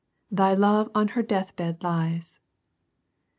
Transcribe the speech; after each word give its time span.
thy 0.31 0.55
love 0.55 0.89
on 0.95 1.09
her 1.09 1.21
death 1.21 1.55
bed 1.55 1.83
lies! 1.83 2.39